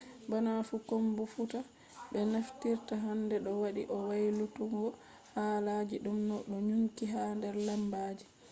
[0.31, 1.59] bana fu komfuta
[2.11, 4.85] be naftirta hande do wadi o waylutuggo
[5.35, 8.25] haala je dum do nyukki ha der lambaji